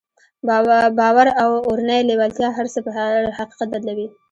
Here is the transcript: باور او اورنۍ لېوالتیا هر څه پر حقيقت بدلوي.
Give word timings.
باور 0.99 1.27
او 1.43 1.49
اورنۍ 1.67 2.01
لېوالتیا 2.07 2.47
هر 2.57 2.65
څه 2.73 2.79
پر 2.85 2.93
حقيقت 3.37 3.59
بدلوي. 3.73 4.07